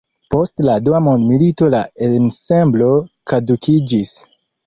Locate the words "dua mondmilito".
0.85-1.67